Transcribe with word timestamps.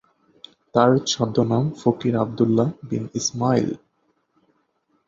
তার 0.73 0.91
ছদ্মনাম 1.07 1.65
ফকির 1.79 2.13
আবদুল্লাহ 2.15 2.69
বিন 2.89 3.03
ইসমাইল। 3.13 3.69